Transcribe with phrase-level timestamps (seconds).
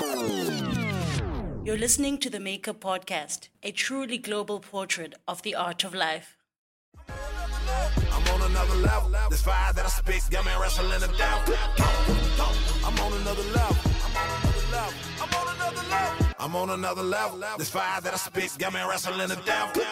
[0.00, 6.36] You're listening to the Maker Podcast, a truly global portrait of the art of life.
[7.08, 9.10] I'm on another level.
[9.28, 11.54] This fire that I spit got me wrestling the devil.
[12.84, 13.76] I'm on another level.
[15.20, 16.26] I'm on another level.
[16.38, 17.42] I'm on another level.
[17.58, 19.82] This fire that I spit got me wrestling the devil.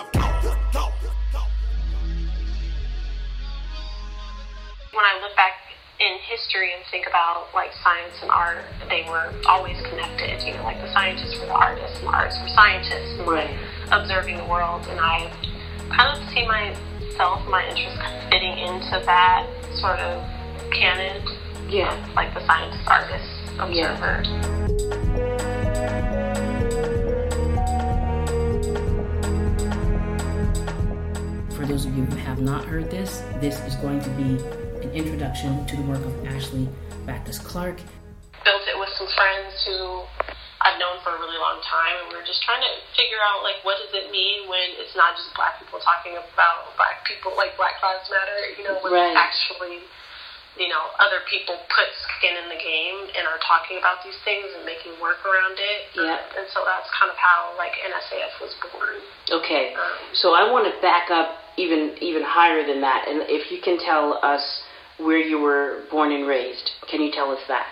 [4.92, 5.65] When I look back
[5.98, 10.42] in history and think about like science and art, they were always connected.
[10.42, 13.50] You know, like the scientists were the artists, and the artists were scientists, and like
[13.90, 14.86] observing the world.
[14.88, 15.32] And I
[15.88, 19.48] kind of see myself, my interest kind of fitting into that
[19.80, 20.22] sort of
[20.72, 21.22] canon.
[21.68, 21.96] Yeah.
[22.14, 23.24] Like the scientist, artist,
[23.58, 24.22] observer.
[31.56, 34.94] For those of you who have not heard this, this is going to be an
[34.94, 36.70] introduction to the work of Ashley
[37.06, 37.82] Baccus Clark.
[38.46, 40.06] built it with some friends who
[40.62, 43.42] I've known for a really long time, and we were just trying to figure out
[43.42, 47.34] like what does it mean when it's not just black people talking about black people,
[47.34, 49.16] like Black Lives Matter, you know, when Right.
[49.18, 49.82] actually,
[50.54, 54.46] you know, other people put skin in the game and are talking about these things
[54.54, 55.80] and making work around it.
[55.98, 56.22] Yeah.
[56.38, 59.02] And so that's kind of how like NSAF was born.
[59.42, 63.50] Okay, Um, so I want to back up even even higher than that, and if
[63.50, 64.62] you can tell us
[64.98, 67.66] where you were born and raised, can you tell us that?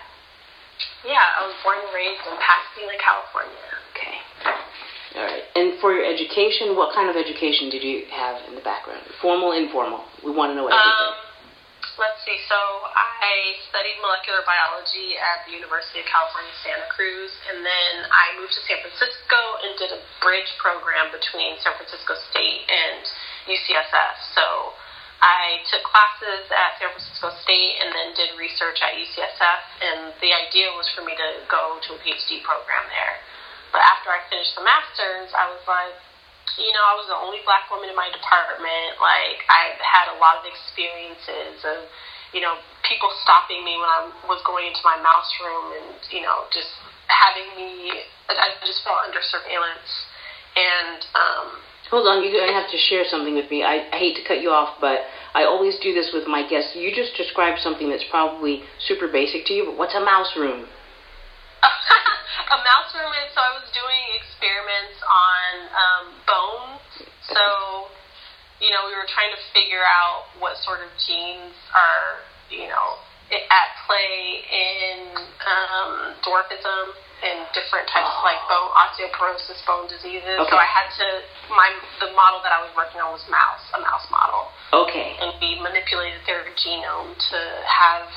[1.05, 3.65] yeah, I was born and raised in Pasadena, California.
[3.93, 4.17] Okay.
[5.15, 5.45] All right.
[5.55, 9.05] And for your education, what kind of education did you have in the background?
[9.21, 10.03] Formal, informal?
[10.25, 11.07] We want to know everything.
[11.07, 11.15] Um,
[12.01, 12.35] let's see.
[12.51, 18.35] So I studied molecular biology at the University of California, Santa Cruz, and then I
[18.35, 22.99] moved to San Francisco and did a bridge program between San Francisco State and
[23.47, 24.15] UCSF.
[24.35, 24.75] So
[25.21, 30.31] I took classes at San Francisco State and then did research at UCSF, and the
[30.35, 33.15] idea was for me to go to a PhD program there.
[33.71, 35.95] But after I finished the master's, I was like,
[36.55, 39.01] you know, I was the only black woman in my department.
[39.01, 41.89] Like, I had a lot of experiences of,
[42.31, 46.21] you know, people stopping me when I was going into my mouse room and, you
[46.23, 46.71] know, just
[47.09, 49.91] having me, I just felt under surveillance.
[50.55, 51.47] And, um,
[51.93, 53.61] Hold on, you're going to have to share something with me.
[53.61, 55.05] I, I hate to cut you off, but
[55.37, 56.73] I always do this with my guests.
[56.73, 60.65] You just described something that's probably super basic to you, but what's a mouse room?
[62.55, 66.81] a mouse room is so I was doing experiments on um, bones.
[67.29, 67.93] So,
[68.57, 72.97] you know, we were trying to figure out what sort of genes are, you know,
[73.29, 80.35] at play in um, dwarfism and different types of like bone osteoporosis, bone diseases.
[80.49, 81.07] So I had to
[81.53, 81.71] my
[82.03, 85.15] the model that I was working on was mouse, a mouse model Okay.
[85.23, 88.11] and we manipulated their genome to have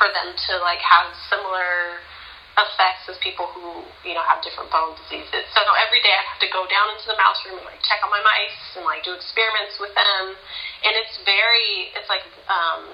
[0.00, 2.00] for them to like have similar
[2.56, 5.44] effects as people who you know have different bone diseases.
[5.52, 8.00] So every day I have to go down into the mouse room and like check
[8.00, 10.34] on my mice and like do experiments with them,
[10.84, 12.88] and it's very it's like um,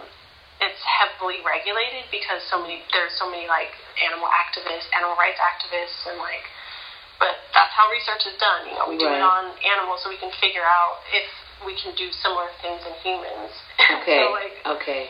[0.60, 6.06] it's heavily regulated because so many there's so many like animal activists, animal rights activists,
[6.08, 6.44] and like.
[7.16, 8.68] But that's how research is done.
[8.68, 9.16] You know, we do Right.
[9.16, 11.24] it on animals so we can figure out if
[11.64, 13.52] we can do similar things in humans.
[14.04, 14.20] Okay.
[14.20, 15.08] so like okay.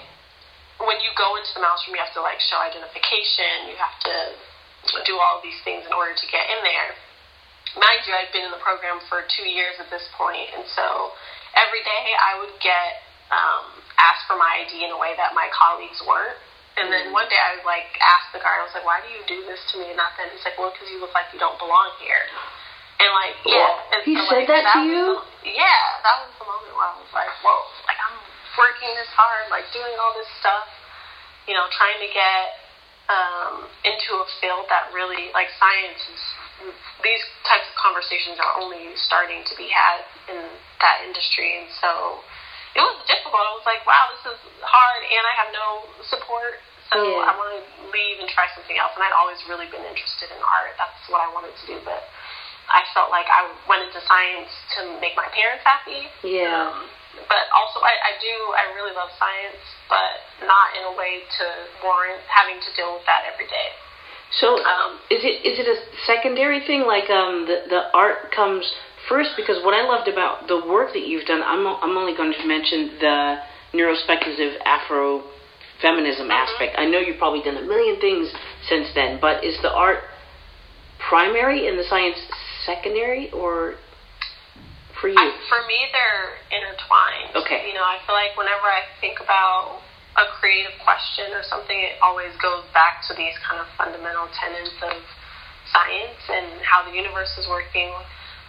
[0.78, 3.66] when you go into the mouse room, you have to like show identification.
[3.66, 4.14] You have to
[5.02, 6.94] do all these things in order to get in there.
[7.74, 11.10] Mind you, I've been in the program for two years at this point, and so
[11.58, 13.02] every day I would get
[13.34, 16.36] um, asked for my ID in a way that my colleagues weren't.
[16.76, 19.24] And then one day I like asked the guard, I was like, "Why do you
[19.24, 21.40] do this to me?" And not then he's like, "Well, because you look like you
[21.40, 22.20] don't belong here."
[23.00, 23.92] And like, yeah, What?
[23.96, 25.20] and He so, said like, that to you?
[25.20, 28.16] the- yeah, that was the moment where I was like, "Whoa!" Like I'm
[28.60, 30.68] working this hard, like doing all this stuff,
[31.48, 32.60] you know, trying to get
[33.08, 36.22] um, into a field that really, like science is,
[37.04, 40.40] these types of conversations are only starting to be had in
[40.80, 41.56] that industry.
[41.62, 42.20] And so
[42.76, 43.40] it was difficult.
[43.40, 45.66] I was like, wow, this is hard and I have no
[46.12, 46.60] support.
[46.92, 47.26] So Yeah.
[47.26, 47.60] I want to
[47.90, 48.92] leave and try something else.
[48.94, 50.76] And I'd always really been interested in art.
[50.78, 51.76] That's what I wanted to do.
[51.82, 52.04] But
[52.70, 56.06] I felt like I went into science to make my parents happy.
[56.22, 56.70] Yeah.
[56.70, 56.86] Um,
[57.26, 59.58] but also, I, I do, I really love science,
[59.88, 61.44] but not in a way to
[61.80, 63.72] warrant having to deal with that every day.
[64.36, 68.66] So Um, is it is it a secondary thing like um the the art comes
[69.08, 72.32] first because what I loved about the work that you've done I'm I'm only going
[72.32, 73.38] to mention the
[73.74, 75.22] neurospeculative Afro
[75.80, 76.46] feminism uh-huh.
[76.48, 76.78] aspect.
[76.78, 78.32] I know you've probably done a million things
[78.68, 80.00] since then, but is the art
[81.08, 82.16] primary and the science
[82.64, 83.76] secondary or
[85.00, 85.18] for you?
[85.18, 87.36] I, for me, they're intertwined.
[87.36, 87.68] Okay.
[87.68, 89.84] You know, I feel like whenever I think about
[90.16, 94.72] a creative question or something, it always goes back to these kind of fundamental tenets
[94.80, 94.96] of
[95.68, 97.92] science and how the universe is working.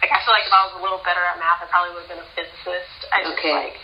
[0.02, 2.06] Like I feel like if I was a little better at math, I probably would
[2.06, 2.98] have been a physicist.
[3.10, 3.54] I just Okay.
[3.54, 3.76] like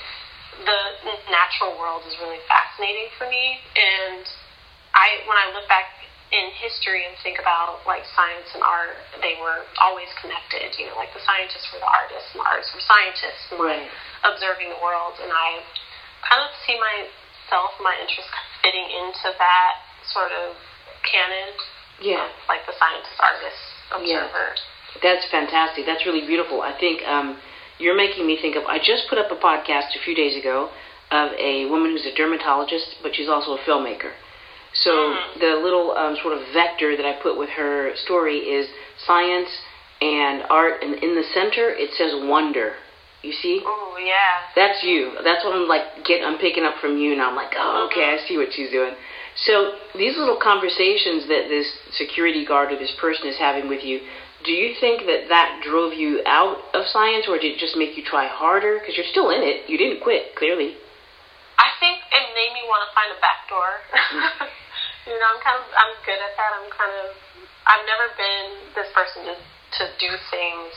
[0.62, 4.22] the natural world is really fascinating for me, and
[4.94, 5.90] I when I look back
[6.30, 10.70] in history and think about like science and art, they were always connected.
[10.78, 13.86] You know, like the scientists were the artists, and the artists were scientists, and like
[14.22, 15.18] observing the world.
[15.18, 15.62] And I
[16.22, 18.30] kind of see myself, my interest
[18.62, 19.74] fitting into that
[20.14, 20.54] sort of
[21.02, 21.52] canon,
[22.00, 22.30] Yeah.
[22.48, 23.62] like the scientist, artist,
[24.06, 24.30] Yeah.
[25.02, 25.84] That's fantastic.
[25.86, 26.62] That's really beautiful.
[26.62, 27.36] I think um,
[27.78, 28.64] you're making me think of.
[28.66, 30.70] I just put up a podcast a few days ago
[31.10, 34.12] of a woman who's a dermatologist, but she's also a filmmaker.
[34.72, 35.40] So Mm.
[35.40, 38.66] the little um, sort of vector that I put with her story is
[39.06, 39.48] science
[40.00, 42.74] and art, and in the center it says wonder.
[43.22, 43.62] You see?
[43.64, 44.52] Oh yeah.
[44.54, 45.12] That's you.
[45.24, 46.04] That's what I'm like.
[46.04, 46.22] Get.
[46.24, 48.94] I'm picking up from you, and I'm like, oh, okay, I see what she's doing.
[49.36, 51.66] So these little conversations that this
[51.96, 54.00] security guard or this person is having with you,
[54.44, 57.96] do you think that that drove you out of science, or did it just make
[57.96, 58.78] you try harder?
[58.78, 59.68] Because you're still in it.
[59.68, 60.76] You didn't quit, clearly.
[61.56, 63.80] I think it made me want to find a back door.
[65.08, 66.50] you know, I'm kind of I'm good at that.
[66.60, 67.16] I'm kind of
[67.64, 70.72] I've never been this person to to do things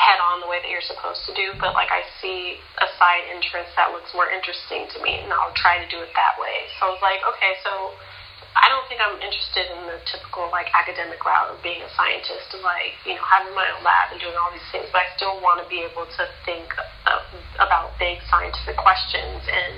[0.00, 3.28] head on the way that you're supposed to do, but like I see a side
[3.28, 6.64] entrance that looks more interesting to me, and I'll try to do it that way.
[6.80, 7.92] So I was like, okay, so
[8.58, 12.50] I don't think I'm interested in the typical like academic route of being a scientist,
[12.66, 15.38] like you know having my own lab and doing all these things, but I still
[15.38, 16.66] want to be able to think
[17.06, 17.22] of,
[17.62, 19.74] about big scientific questions and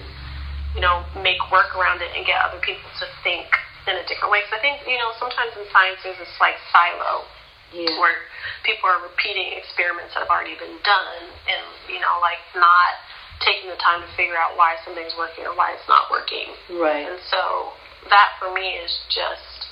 [0.72, 3.44] you know make work around it and get other people to think
[3.84, 4.40] in a different way.
[4.40, 7.28] Because I think you know sometimes in science there's this like silo
[7.76, 7.92] Yeah.
[8.00, 8.24] where
[8.64, 12.96] people are repeating experiments that have already been done and you know like not
[13.44, 17.04] taking the time to figure out why something's working or why it's not working Right.
[17.10, 17.74] and so
[18.10, 19.70] that for me is just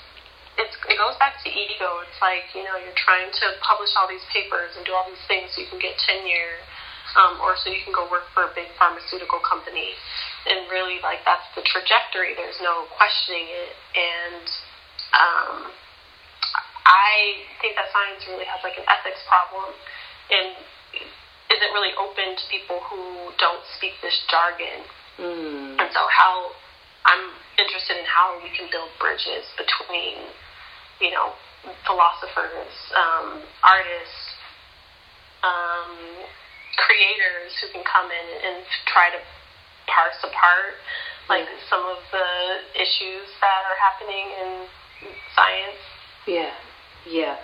[0.59, 4.07] it's, it goes back to ego it's like you know you're trying to publish all
[4.07, 6.61] these papers and do all these things so you can get tenure
[7.19, 9.97] um, or so you can go work for a big pharmaceutical company
[10.47, 14.47] and really like that's the trajectory there's no questioning it and
[15.11, 15.75] um,
[16.87, 19.75] I think that science really has like an ethics problem
[20.31, 20.59] and
[21.51, 24.87] isn't really open to people who don't speak this jargon.
[25.19, 25.79] Mm.
[25.83, 26.55] And so how
[27.07, 30.25] I'm interested in how we can build bridges between,
[31.01, 31.37] you know,
[31.85, 34.25] philosophers, um, artists,
[35.45, 36.25] um,
[36.81, 39.21] creators who can come in and try to
[39.89, 40.81] parse apart
[41.29, 42.29] like some of the
[42.75, 44.51] issues that are happening in
[45.37, 45.81] science.
[46.27, 46.53] Yeah,
[47.07, 47.37] yeah.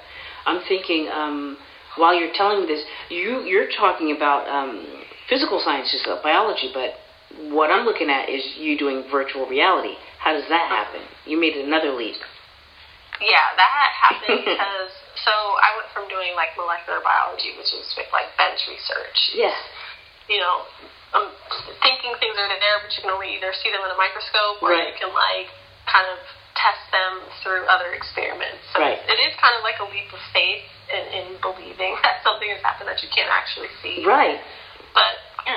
[0.45, 1.57] I'm thinking um,
[1.97, 4.85] while you're telling me this, you you're talking about um,
[5.29, 6.99] physical sciences, uh, biology, but
[7.53, 9.95] what I'm looking at is you doing virtual reality.
[10.19, 11.03] How does that happen?
[11.25, 12.17] You made another leap.
[13.21, 14.93] Yeah, that happened because
[15.25, 19.19] so I went from doing like molecular biology, which is with like bench research.
[19.33, 19.57] Yeah,
[20.29, 20.69] You know,
[21.17, 21.29] I'm
[21.81, 24.77] thinking things are there, but you can only either see them in a microscope or
[24.77, 24.93] Right.
[24.93, 25.49] you can like
[25.89, 26.21] kind of
[26.59, 28.61] test them through other experiments.
[28.75, 29.01] So Right.
[29.01, 32.61] it is kind of like a leap of faith in, in believing that something has
[32.61, 34.05] happened that you can't actually see.
[34.05, 34.41] right.
[34.93, 35.17] But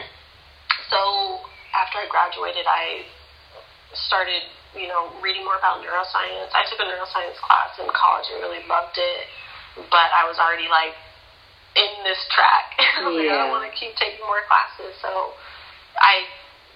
[0.91, 1.44] so
[1.75, 3.03] after I graduated, I
[3.94, 4.45] started,
[4.77, 6.53] you know, reading more about neuroscience.
[6.53, 9.21] I took a neuroscience class in college and really loved it,
[9.89, 10.94] but I was already like
[11.73, 12.78] in this track.
[13.02, 15.33] I was like, I don't want to keep taking more classes, so
[15.97, 16.30] I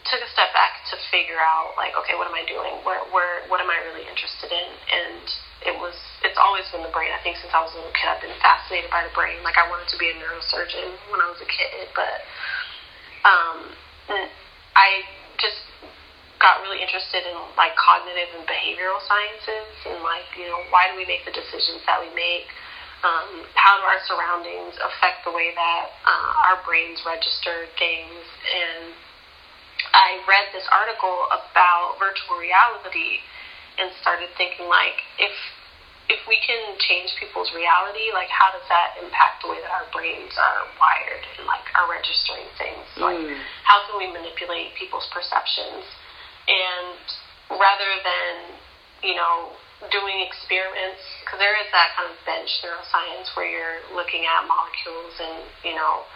[0.09, 2.83] took a step back to figure out like, okay, what am I doing?
[2.83, 4.69] Where, where, what am I really interested in?
[4.91, 5.25] And
[5.63, 5.95] it was,
[6.27, 7.07] it's always been the brain.
[7.15, 9.39] I think since I was a little kid, I've been fascinated by the brain.
[9.47, 12.19] Like I wanted to be a neurosurgeon when I was a kid, but
[13.23, 13.71] um,
[14.75, 15.07] I
[15.39, 15.63] just
[16.43, 20.93] got really interested in like cognitive and behavioral sciences and like you know why do
[20.99, 22.51] we make the decisions that we make
[23.07, 28.91] um, how do our surroundings affect the way that uh, our brains register things and
[29.95, 33.23] i read this article about virtual reality
[33.79, 35.31] and started thinking like if
[36.11, 39.87] if we can change people's reality, like how does that impact the way that our
[39.95, 42.83] brains are wired and like are registering things?
[42.99, 43.39] Like Mm.
[43.63, 45.87] how can we manipulate people's perceptions?
[46.47, 46.99] And
[47.55, 48.33] rather than,
[49.03, 49.55] you know,
[49.91, 55.15] doing experiments, because there is that kind of bench neuroscience where you're looking at molecules
[55.19, 56.07] and, you know,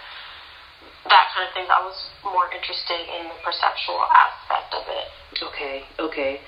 [1.08, 1.68] that kind of thing.
[1.68, 5.08] I was more interested in the perceptual aspect of it.
[5.40, 6.40] Okay, okay.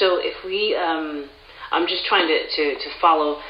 [0.00, 1.28] So if we, um,
[1.70, 3.40] I'm just trying to, to, to follow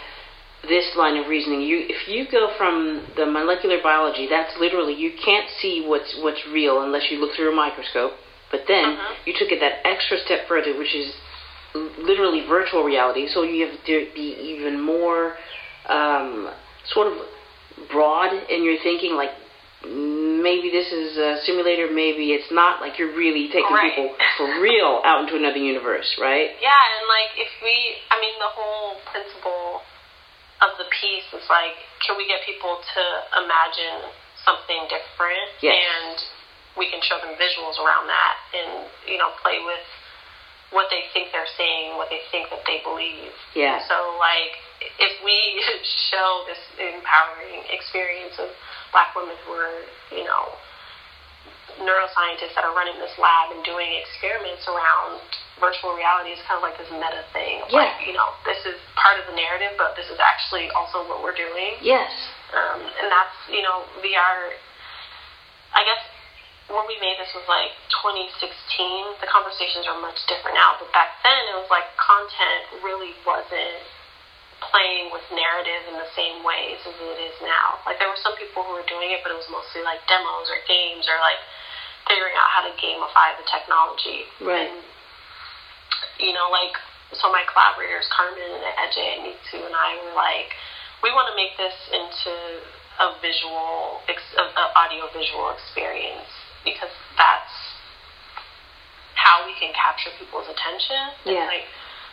[0.62, 1.60] this line of reasoning.
[1.62, 6.40] You, if you go from the molecular biology, that's literally you can't see what's what's
[6.52, 8.12] real unless you look through a microscope,
[8.52, 9.16] But then Mhm.
[9.24, 11.12] you took it that extra step further, which is
[11.98, 13.26] literally virtual reality.
[13.28, 15.36] So you have to be even more
[15.86, 16.48] um,
[16.84, 17.14] sort of
[17.88, 19.16] broad in your thinking.
[19.16, 19.32] Like
[19.82, 22.80] maybe this is a simulator, maybe it's not.
[22.80, 23.94] Like you're really taking Right.
[23.94, 26.54] people for real out into another universe, right?
[26.60, 29.82] Yeah, and like if we, I mean, the whole principle
[30.60, 31.74] of the piece is like,
[32.06, 33.02] can we get people to
[33.42, 34.12] imagine
[34.44, 35.50] something different?
[35.60, 35.82] Yes.
[35.82, 36.18] And
[36.76, 39.84] we can show them visuals around that and, you know, play with
[40.72, 43.32] what they think they're seeing, what they think that they believe.
[43.52, 43.84] Yeah.
[43.84, 44.56] So, like,
[44.98, 45.36] if we
[46.10, 48.48] show this empowering experience of
[48.90, 50.56] black women who are, you know,
[51.80, 55.20] neuroscientists that are running this lab and doing experiments around
[55.60, 57.64] virtual reality is kind of like this meta thing.
[57.68, 57.88] Yeah.
[57.88, 61.24] Like, you know, this is part of the narrative, but this is actually also what
[61.24, 61.80] we're doing.
[61.80, 62.12] Yes.
[62.52, 64.56] Um, and that's, you know, VR,
[65.72, 66.02] I guess
[66.70, 69.18] when we made this was like 2016.
[69.18, 73.82] The conversations are much different now, but back then it was like content really wasn't
[74.62, 77.82] playing with narrative in the same ways as it is now.
[77.82, 80.46] Like there were some people who were doing it, but it was mostly like demos
[80.46, 81.40] or games or like
[82.06, 84.26] figuring out how to gamify the technology.
[84.38, 84.70] Right.
[84.70, 84.82] And,
[86.22, 86.78] you know, like
[87.18, 90.54] so my collaborators, Carmen and Ajay and Nitu and I were like,
[91.04, 92.32] we want to make this into
[93.02, 96.30] a visual, ex- a, a audio visual experience
[96.64, 97.54] because that's
[99.14, 101.66] how we can capture people's attention and like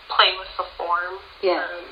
[0.10, 1.20] play with the form.
[1.42, 1.64] Yeah.
[1.66, 1.86] Um,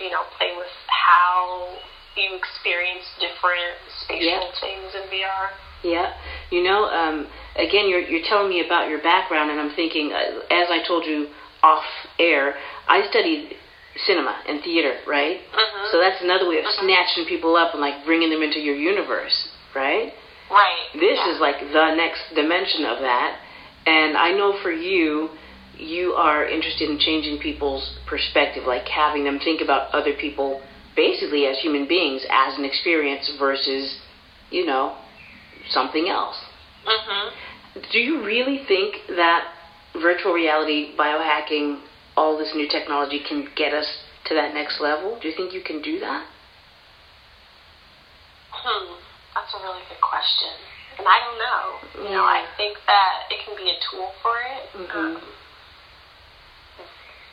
[0.00, 1.76] you know, play with how
[2.16, 4.60] you experience different spatial Yeah.
[4.60, 5.50] things in VR.
[5.82, 6.12] Yeah,
[6.50, 10.40] you know, um, again, you're you're telling me about your background, and I'm thinking, uh,
[10.50, 11.28] as I told you
[11.62, 11.84] off
[12.18, 12.56] air,
[12.88, 13.56] I studied
[14.06, 15.40] cinema and theater, right?
[15.52, 15.90] Mhm.
[15.90, 16.80] So that's another way of Mhm.
[16.80, 20.14] snatching people up and like bringing them into your universe, right?
[20.50, 20.86] Right.
[20.94, 21.34] This yeah.
[21.34, 23.38] is like the next dimension of that,
[23.86, 25.30] and I know for you,
[25.78, 30.62] you are interested in changing people's perspective, like having them think about other people
[30.96, 33.98] basically as human beings, as an experience versus,
[34.50, 34.96] you know,
[35.70, 36.38] something else.
[36.86, 37.32] Mhm.
[37.90, 39.48] Do you really think that
[39.94, 41.80] virtual reality, biohacking,
[42.16, 45.18] all this new technology can get us to that next level?
[45.20, 46.24] Do you think you can do that?
[48.50, 48.94] Hmm,
[49.34, 50.54] that's a really good question.
[50.98, 51.62] And I don't know.
[52.06, 54.70] You know, I think that it can be a tool for it.
[54.72, 54.94] Mhm.
[54.94, 55.34] Um,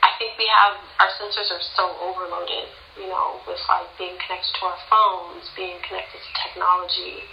[0.01, 2.69] I think we have our sensors are so overloaded.
[2.97, 7.23] You know, with like being connected to our phones, being connected to technology,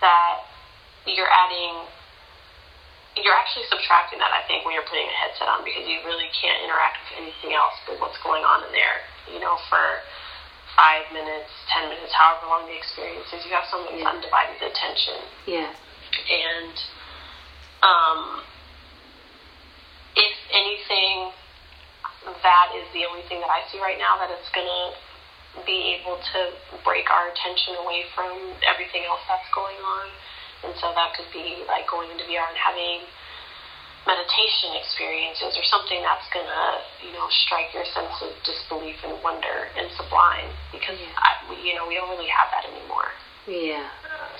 [0.00, 0.44] that
[1.06, 1.86] you're adding.
[3.16, 6.28] You're actually subtracting that, I think, when you're putting a headset on because you really
[6.38, 9.02] can't interact with anything else but what's going on in there.
[9.26, 10.02] You know, for
[10.78, 14.14] five minutes, ten minutes, however long the experience is, you have someone's Yeah.
[14.14, 15.18] undivided attention.
[15.50, 15.74] Yeah.
[16.30, 16.74] And
[17.82, 18.20] um,
[20.14, 21.34] if anything,
[22.46, 25.98] that is the only thing that I see right now that it's going to be
[25.98, 26.40] able to
[26.86, 28.30] break our attention away from
[28.62, 30.06] everything else that's going on.
[30.62, 33.02] And so that could be like going into VR and having
[34.08, 36.64] meditation experiences or something that's going to,
[37.04, 41.12] you know, strike your sense of disbelief and wonder and sublime because, Yeah.
[41.20, 43.12] I, we, you know, we don't really have that anymore.
[43.44, 43.84] Yeah.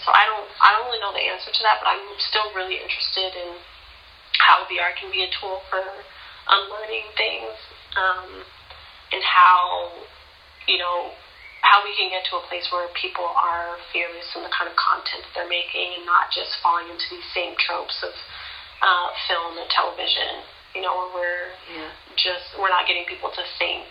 [0.04, 2.76] So I don't I don't really know the answer to that, but I'm still really
[2.80, 3.56] interested in
[4.40, 5.84] how VR can be a tool for
[6.48, 7.56] unlearning things,
[7.96, 8.44] um,
[9.12, 9.92] and how
[10.68, 11.12] you know
[11.64, 14.76] how we can get to a place where people are fearless in the kind of
[14.78, 18.14] content that they're making and not just falling into these same tropes of
[18.82, 20.44] uh, film and television.
[20.74, 21.90] You know, where we're Yeah.
[22.16, 23.86] just we're not getting people to think.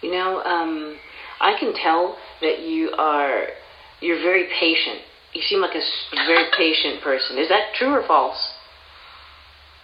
[0.00, 0.96] You know, um,
[1.40, 3.48] I can tell that you are
[4.00, 5.02] you're very patient.
[5.34, 5.82] You seem like a
[6.26, 7.36] very patient person.
[7.38, 8.38] Is that true or false?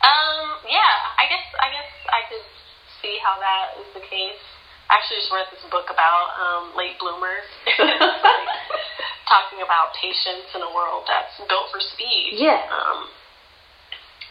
[0.04, 2.44] Um, yeah, I guess I guess I could
[3.02, 4.38] see how that is the case.
[4.88, 7.48] I actually just read this book about um, late bloomers,
[7.80, 8.53] like,
[9.28, 12.36] talking about patience in a world that's built for speed.
[12.36, 12.60] Yeah.
[12.68, 13.08] Um,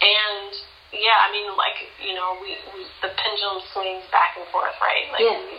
[0.02, 0.52] and
[0.94, 5.10] yeah, I mean, like you know, we, we the pendulum swings back and forth, right?
[5.10, 5.40] Like Yeah.
[5.42, 5.58] we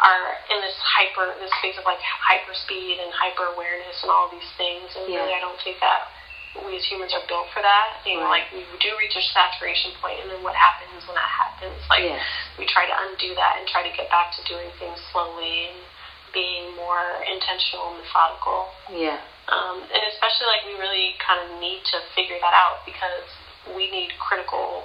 [0.00, 4.26] are in this hyper, this phase of like hyper speed and hyper awareness and all
[4.32, 5.22] these things, and Yeah.
[5.22, 6.08] really, I don't think that
[6.64, 7.98] we as humans are built for that.
[8.06, 8.46] You know, Right.
[8.48, 11.78] like we do reach a saturation point, and then what happens when that happens?
[11.90, 12.22] Like Yes.
[12.58, 15.78] we try to undo that and try to get back to doing things slowly and
[16.34, 18.68] being more intentional and methodical.
[18.90, 19.22] Yeah.
[19.48, 23.24] Um, and especially like we really kind of need to figure that out because
[23.72, 24.84] we need critical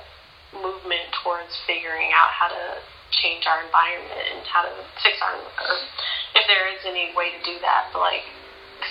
[0.53, 2.79] movement towards figuring out how to
[3.11, 5.35] change our environment and how to fix our
[6.37, 7.89] if there is any way to do that.
[7.91, 8.25] But like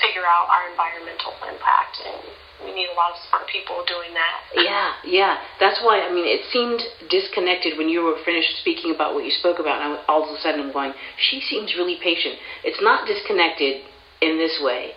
[0.01, 2.21] figure out our environmental impact and
[2.65, 4.39] we need a lot of smart people doing that.
[4.55, 5.39] Yeah, yeah.
[5.61, 9.31] That's why, I mean, it seemed disconnected when you were finished speaking about what you
[9.31, 12.35] spoke about, and I, all of a sudden I'm going, she seems really patient.
[12.65, 13.87] It's not disconnected
[14.21, 14.93] in this way.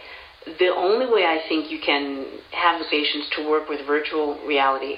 [0.57, 4.97] The only way I think you can have the patience to work with virtual reality,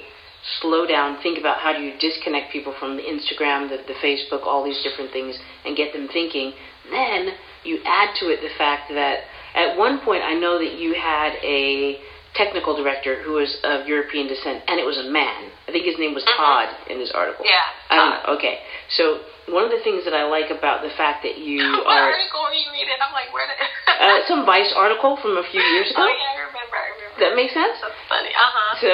[0.60, 4.48] slow down, think about how do you disconnect people from the Instagram, the, the Facebook,
[4.48, 5.36] all these different things,
[5.66, 6.52] and get them thinking.
[6.90, 10.94] Then you add to it the fact that at one point I know that you
[10.94, 11.98] had a
[12.34, 15.50] technical director who was of European descent, and it was a man.
[15.68, 16.36] I think his name was Mhm.
[16.36, 17.46] Todd in this article.
[17.46, 18.26] Yeah, I don't Todd.
[18.26, 18.34] know.
[18.34, 18.60] Okay.
[18.90, 22.10] So one of the things that I like about the fact that you what are
[22.10, 22.96] article were you reading?
[23.00, 23.56] I'm like, where did
[24.00, 26.02] uh, some Vice article from a few years ago.
[26.02, 27.20] Oh yeah, I remember, I remember.
[27.20, 27.78] That makes sense.
[27.80, 28.30] That's funny.
[28.34, 28.76] Uh-huh.
[28.82, 28.90] So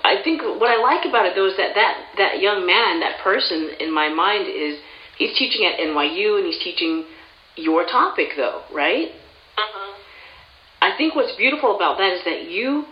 [0.04, 3.20] I think what I like about it though is that that that young man, that
[3.24, 4.76] person in my mind is
[5.16, 7.06] he's teaching at NYU and he's teaching
[7.56, 9.12] your topic though, right?
[9.58, 9.94] Mhm.
[10.82, 12.86] I think what's beautiful about that is that you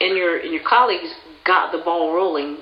[0.00, 1.12] and your and your colleagues
[1.44, 2.58] got the ball rolling,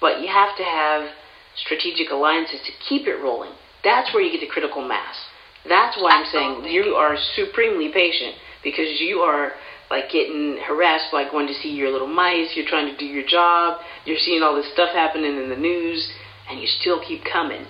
[0.00, 1.10] but you have to have
[1.56, 3.52] strategic alliances to keep it rolling.
[3.82, 5.16] That's where you get the critical mass.
[5.66, 9.52] That's why I'm saying you are supremely patient because you are
[9.90, 12.56] like getting harassed by going to see your little mice.
[12.56, 13.80] You're trying to do your job.
[14.04, 16.10] You're seeing all this stuff happening in the news,
[16.48, 17.66] and you still keep coming.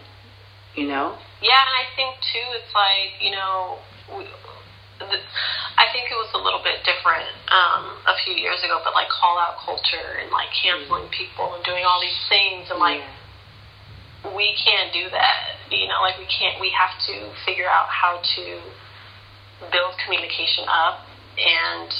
[0.74, 1.18] You know?
[1.42, 3.78] Yeah, and I think too, it's like you know,
[4.10, 4.24] we,
[4.98, 5.06] the,
[5.76, 9.10] I think it was a little bit different um, a few years ago, but like
[9.10, 11.18] call out culture and like canceling mm-hmm.
[11.18, 13.02] people and doing all these things, and like
[14.30, 15.58] we can't do that.
[15.74, 16.62] You know, like we can't.
[16.62, 18.44] We have to figure out how to
[19.74, 21.02] build communication up,
[21.34, 21.90] and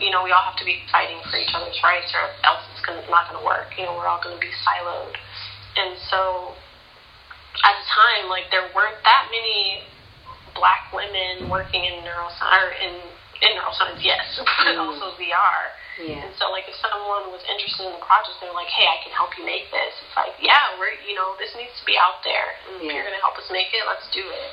[0.00, 2.80] you know, we all have to be fighting for each other's rights, or else it's
[2.80, 3.76] gonna, not going to work.
[3.76, 5.12] You know, we're all going to be siloed,
[5.76, 6.56] and so
[7.60, 9.84] at the time, like there weren't that many
[10.56, 12.96] black women working in neuroscience or in
[13.42, 14.80] in neuroscience, yes, but Mm.
[14.80, 15.72] also VR.
[15.98, 16.28] Yeah.
[16.28, 19.12] And so, like, if someone was interested in the project, they're like, "Hey, I can
[19.16, 22.20] help you make this." It's like, yeah, we're you know, this needs to be out
[22.24, 24.50] there, and if you're gonna help us make it, let's do it.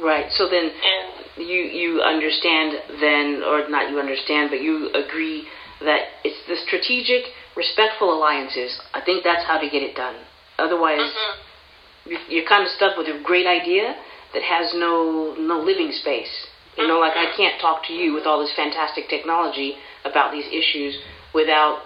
[0.00, 0.30] Right.
[0.32, 5.48] So then And you you understand then, or not you understand, but you agree
[5.80, 8.78] that it's the strategic, respectful alliances.
[8.94, 10.16] I think that's how to get it done.
[10.58, 12.18] Otherwise, Mhm.
[12.28, 13.96] you're kind of stuck with a great idea
[14.34, 16.46] that has no no living space.
[16.76, 20.46] You know, like I can't talk to you with all this fantastic technology about these
[20.48, 20.96] issues
[21.34, 21.84] without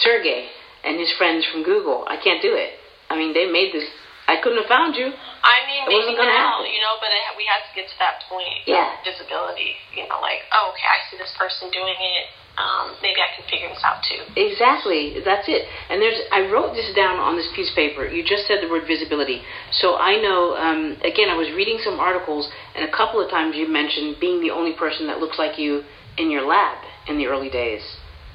[0.00, 0.48] Sergey
[0.82, 2.04] and his friends from Google.
[2.08, 2.72] I can't do it.
[3.10, 3.84] I mean, they made this.
[4.26, 5.12] I couldn't have found you.
[5.12, 6.72] I mean, It wasn't maybe now, happen.
[6.72, 8.96] you know, but it, we had to get to that point Yeah.
[8.96, 9.76] of visibility.
[9.92, 12.24] You know, like, oh, okay, I see this person doing it.
[12.54, 14.22] Um, maybe I can figure this out too.
[14.38, 15.18] Exactly.
[15.24, 15.66] That's it.
[15.90, 18.06] And there's I wrote this down on this piece of paper.
[18.06, 19.42] You just said the word visibility.
[19.72, 23.56] So I know um, again I was reading some articles and a couple of times
[23.56, 25.82] you mentioned being the only person that looks like you
[26.16, 27.82] in your lab in the early days.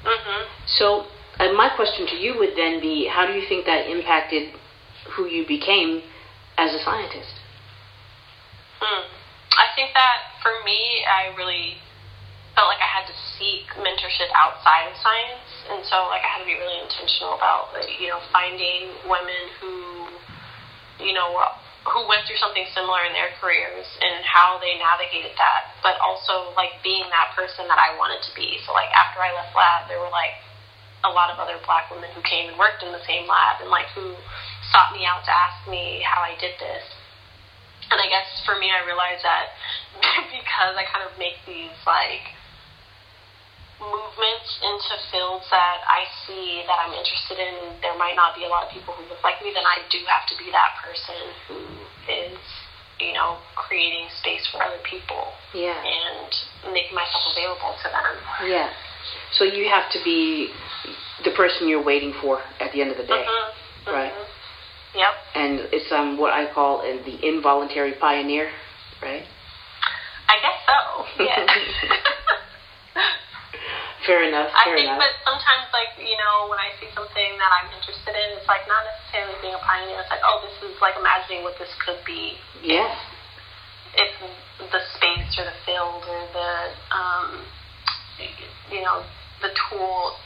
[0.04, 1.08] hmm So
[1.40, 4.52] uh, my question to you would then be how do you think that impacted
[5.16, 6.02] who you became
[6.58, 7.40] as a scientist?
[8.84, 9.04] Mm.
[9.56, 11.80] I think that for me, I really
[12.54, 16.40] felt like I had to seek mentorship outside of science, and so like I had
[16.42, 19.74] to be really intentional about you know finding women who
[21.00, 21.34] you know
[21.88, 26.52] who went through something similar in their careers and how they navigated that, but also
[26.52, 28.60] like being that person that I wanted to be.
[28.68, 30.36] So like after I left lab, there were like
[31.04, 33.72] a lot of other black women who came and worked in the same lab and
[33.72, 34.12] like who
[34.68, 36.84] sought me out to ask me how I did this.
[37.90, 39.56] And I guess for me, I realized that
[40.36, 42.36] because I kind of make these like
[43.80, 48.50] movements into fields that I see that I'm interested in, there might not be a
[48.52, 51.16] lot of people who look like me, then I do have to be that person
[51.48, 51.58] who
[52.08, 52.38] is,
[53.00, 55.80] you know, creating space for other people Yeah.
[55.80, 56.30] and
[56.72, 58.14] making myself available to them.
[58.48, 58.70] Yeah.
[59.32, 60.52] So you have to be
[61.24, 63.24] the person you're waiting for at the end of the day.
[63.24, 64.12] Mhm, Right.
[64.12, 64.26] mhm.
[64.94, 65.14] Yep.
[65.34, 68.50] And it's um what I call uh, the involuntary pioneer,
[69.00, 69.24] right?
[70.28, 71.06] I guess so.
[71.24, 71.46] Yeah.
[74.08, 74.48] Fair enough.
[74.56, 74.96] I think, enough.
[74.96, 78.64] but sometimes, like you know, when I see something that I'm interested in, it's like
[78.64, 80.00] not necessarily being a pioneer.
[80.00, 82.96] It's like, oh, this is like imagining what this could be yeah.
[84.00, 84.12] if
[84.72, 86.52] the space or the field or the,
[86.96, 87.44] um,
[88.72, 89.04] you know,
[89.44, 90.16] the tool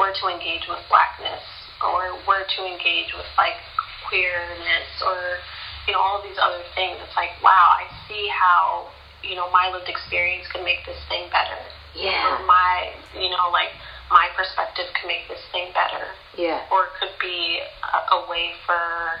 [0.00, 1.44] were to engage with blackness
[1.84, 3.60] or were to engage with like
[4.08, 5.36] queerness or
[5.84, 6.96] you know all of these other things.
[7.04, 8.88] It's like, wow, I see how
[9.20, 11.60] you know my lived experience could make this thing better
[11.94, 12.38] or Yeah.
[12.46, 13.72] my you know like
[14.10, 16.62] my perspective can make this thing better Yeah.
[16.70, 19.20] or it could be a, a way for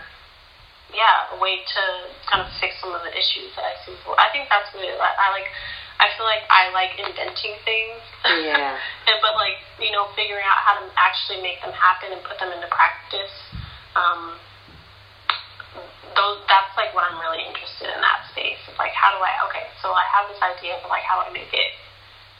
[0.94, 1.82] yeah a way to
[2.26, 5.10] kind of fix some of the issues that i see i think that's what I,
[5.26, 5.46] I like
[6.00, 8.00] I feel like I like inventing things.
[8.24, 8.72] Yeah.
[9.12, 12.40] and but like you know, figuring out how to actually make them happen and put
[12.40, 13.28] them into practice.
[13.92, 14.40] Um,
[16.16, 18.56] those that's like what I'm really interested in that space.
[18.64, 21.28] It's like how do I okay, so I have this idea, but like how do
[21.28, 21.70] I make it?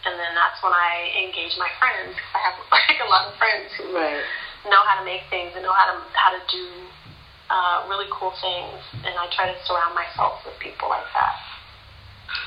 [0.06, 2.16] And then that's when I engage my friends.
[2.32, 4.24] I have like a lot of friends who Right.
[4.64, 6.64] know how to make things and know how to how to do
[7.50, 11.34] uh, really cool things, and I try to surround myself with people like that.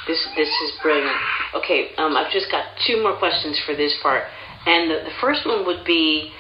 [0.08, 1.16] This this is brilliant.
[1.54, 4.24] Okay, um, I've just got two more questions for this part,
[4.66, 6.32] and the, the first one would be,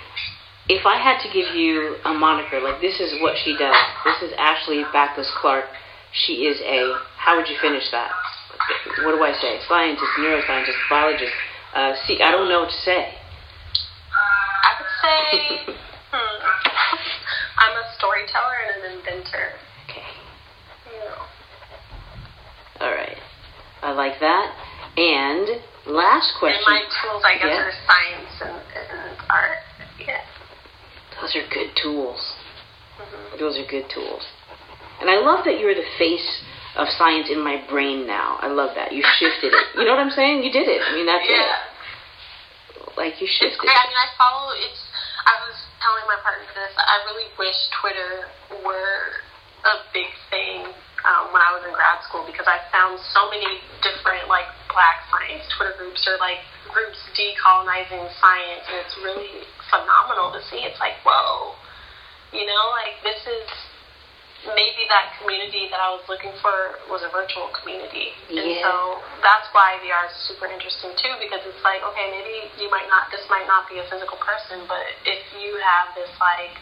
[0.69, 3.75] if I had to give you a moniker, like this is what she does.
[4.05, 5.65] This is Ashley Baccus Clark.
[6.13, 6.97] She is a.
[7.17, 8.11] How would you finish that?
[9.05, 9.59] What do I say?
[9.67, 11.33] Scientist, neuroscientist, biologist.
[11.73, 13.13] Uh, see, I don't know what to say.
[14.63, 15.73] I would say
[16.11, 16.17] hmm,
[17.57, 19.47] I'm a storyteller and an inventor.
[19.89, 20.05] Okay.
[20.99, 22.85] Know.
[22.85, 23.17] All right.
[23.81, 24.55] I like that.
[24.95, 26.61] And last question.
[26.67, 27.65] And my tools, I guess, Yeah.
[27.65, 29.57] are science and, and art.
[29.99, 30.21] Yeah.
[31.19, 32.33] Those are good tools.
[33.39, 34.21] Those are good tools.
[35.01, 36.43] And I love that you're the face
[36.75, 38.37] of science in my brain now.
[38.41, 38.91] I love that.
[38.91, 39.65] You shifted it.
[39.77, 40.41] You know what I'm saying?
[40.43, 40.81] You did it.
[40.81, 41.37] I mean, that's Yeah.
[41.37, 42.97] it.
[42.97, 43.73] Like you It's shifted great.
[43.77, 44.53] I mean, I follow.
[44.57, 44.81] It's.
[45.25, 46.73] I was telling my partner this.
[46.77, 48.27] I really wish Twitter
[48.65, 49.21] were
[49.65, 50.67] a big thing
[51.07, 53.47] um, when I was in grad school because I found so many
[53.81, 56.41] different like Black science Twitter groups or like
[56.73, 60.61] groups decolonizing science, and it's really phenomenal to see.
[60.65, 61.55] It's like whoa,
[62.33, 63.47] you know, like this is
[64.93, 68.13] that community that I was looking for was a virtual community.
[68.29, 72.69] And so that's why VR is super interesting too because it's like, okay, maybe you
[72.69, 76.53] might not this might not be a physical person, but if you have this like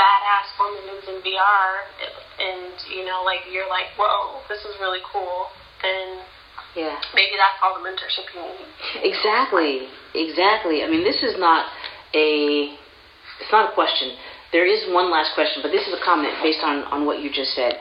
[0.00, 1.68] badass woman who's in VR
[2.40, 5.52] and you know, like you're like, Whoa, this is really cool,
[5.84, 6.24] then
[6.72, 6.96] Yeah.
[7.12, 8.72] maybe that's all the mentorship you need.
[9.04, 9.92] Exactly.
[10.16, 10.80] Exactly.
[10.80, 11.68] I mean, this is not
[12.16, 12.80] a.
[13.40, 14.16] It's not a question.
[14.52, 17.30] There is one last question, but this is a comment based on on what you
[17.32, 17.74] just said.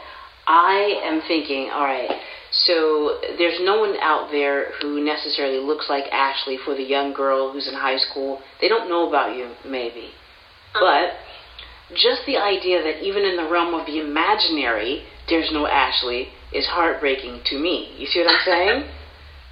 [0.48, 2.10] I am thinking, all right.
[2.52, 7.52] So there's no one out there who necessarily looks like Ashley for the young girl
[7.52, 8.42] who's in high school.
[8.60, 10.10] They don't know about you, maybe,
[10.74, 11.16] but
[11.96, 16.68] just the idea that even in the realm of the imaginary, there's no Ashley is
[16.68, 17.96] heartbreaking to me.
[17.98, 18.84] You see what I'm saying?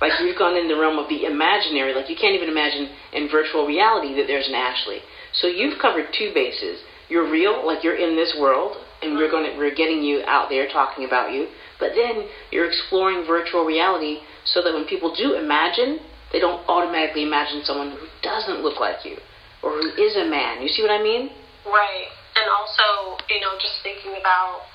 [0.02, 3.28] Like you've gone in the realm of the imaginary, like you can't even imagine in
[3.28, 5.00] virtual reality that there's an Ashley.
[5.34, 6.80] So you've covered two bases.
[7.10, 10.50] You're real, like you're in this world, and we're going to, we're getting you out
[10.50, 11.48] there talking about you.
[11.80, 16.00] But then you're exploring virtual reality so that when people do imagine,
[16.32, 19.18] they don't automatically imagine someone who doesn't look like you
[19.64, 20.62] or who is a man.
[20.62, 21.32] You see what I mean?
[21.66, 22.08] Right.
[22.36, 24.70] And also, you know, just thinking about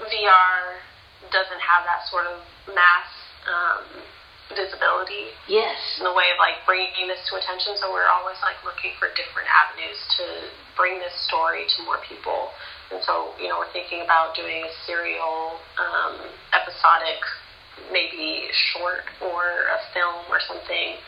[0.00, 0.78] VR
[1.30, 3.08] doesn't have that sort of mass
[3.48, 4.02] um,
[4.50, 5.78] visibility Yes.
[5.98, 7.78] in the way of like bringing this to attention.
[7.78, 10.24] So we're always like looking for different avenues to
[10.76, 12.50] bring this story to more people.
[12.90, 17.20] And so, you know, we're thinking about doing a serial, um, episodic,
[17.88, 21.00] maybe short or a film or something,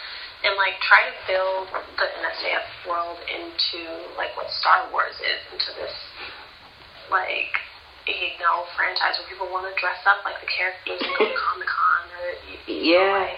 [0.44, 1.68] and like try to build
[2.00, 3.84] the NSAF world into
[4.16, 5.92] like what Star Wars is, into this
[7.12, 7.52] like
[8.08, 11.36] you know franchise where people want to dress up like the characters and go to
[11.52, 11.83] Comic Con
[12.66, 13.28] Yeah.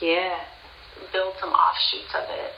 [0.00, 0.40] Yeah.
[1.12, 2.52] build some offshoots of it.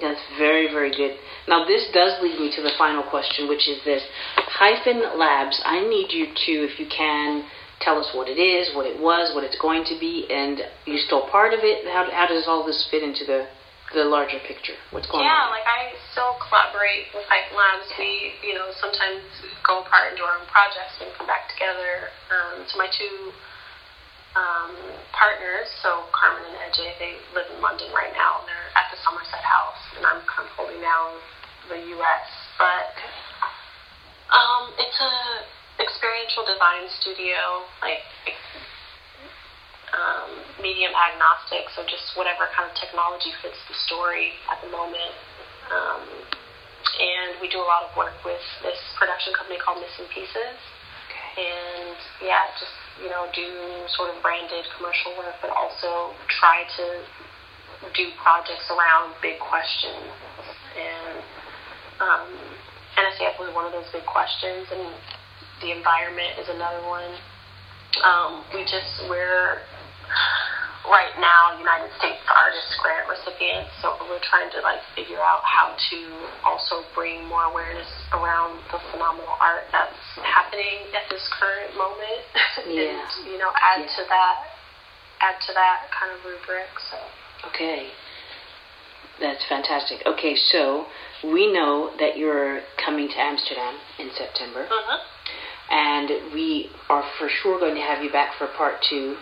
[0.00, 1.16] That's very, very good.
[1.48, 4.02] Now, this does lead me to the final question, which is this
[4.36, 5.60] Hyphen Labs.
[5.64, 7.48] I need you to, if you can,
[7.80, 10.98] tell us what it is, what it was, what it's going to be, and you
[10.98, 11.88] still part of it.
[11.88, 13.48] How, how does all this fit into the
[13.96, 14.76] the larger picture?
[14.92, 15.48] What's going Yeah, on?
[15.48, 15.80] Yeah, like I
[16.12, 17.88] still collaborate with Hyphen Labs.
[17.96, 19.24] We, you know, sometimes
[19.64, 22.12] go apart and do our own projects and come back together.
[22.28, 23.32] Um, so my two
[24.36, 24.72] um,
[25.16, 28.44] partners, so Carmen and Edge, they live in London right now.
[28.44, 31.16] They're at the Somerset House, and I'm kind of holding down
[31.68, 32.26] the U.S.
[32.60, 32.92] But
[34.32, 35.14] um, it's a
[35.78, 38.02] experiential design studio, like
[39.94, 45.14] um, medium agnostic, so just whatever kind of technology fits the story at the moment.
[45.70, 46.02] Um,
[46.98, 50.58] and we do a lot of work with this production company called Missing Pieces.
[51.38, 53.46] And yeah, just, you know, do
[53.94, 56.84] sort of branded commercial work, but also try to
[57.94, 60.10] do projects around big questions.
[60.74, 61.22] And
[62.00, 62.28] um,
[62.98, 64.94] NSAF was one of those big questions, and
[65.62, 67.14] the environment is another one.
[68.02, 69.62] Um, we just, we're
[70.90, 75.76] right now United States Artist Grant recipients, so we're trying to like figure out how
[75.76, 75.98] to
[76.44, 82.22] also bring more awareness around the phenomenal art that's happening at this current moment,
[82.68, 82.96] Yeah.
[82.96, 83.96] and you know add Yeah.
[83.96, 84.36] to that
[85.20, 86.68] add to that kind of rubric.
[86.90, 86.96] So.
[87.52, 87.90] Okay.
[89.20, 89.98] That's fantastic.
[90.06, 90.86] Okay, so
[91.24, 94.66] we know that you're coming to Amsterdam in September.
[94.70, 94.98] Mhm.
[95.70, 99.16] And we are for sure going to have you back for part two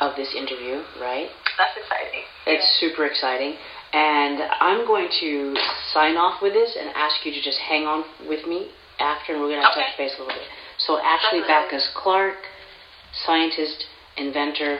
[0.00, 1.28] of this interview, right?
[1.58, 2.24] That's exciting.
[2.46, 3.54] It's super exciting.
[3.92, 5.54] And I'm going to
[5.92, 9.40] sign off with this and ask you to just hang on with me after, and
[9.42, 9.82] we're going to Okay.
[9.82, 10.46] touch base a little bit.
[10.78, 11.70] So, Ashley Definitely.
[11.70, 12.36] Baccus Clark,
[13.26, 13.86] scientist,
[14.16, 14.78] inventor,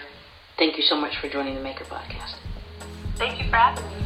[0.58, 2.34] thank you so much for joining the Maker Podcast.
[3.18, 3.99] Thank you for having me.